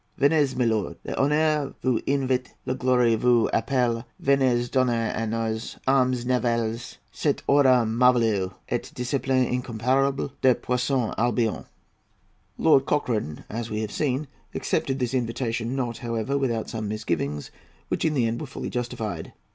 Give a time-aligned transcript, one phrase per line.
[0.17, 4.03] "Venez, milord; l'honneur vous invite; la gloire vous appelle.
[4.19, 11.65] Venez donner à nos armes navales cet ordre merveilleux et discipline incomparable de puissante Albion."
[12.57, 17.51] Lord Cochrane, as we have seen, accepted this invitation; not, however, without some misgivings,
[17.89, 19.33] which, in the end, were fully justified.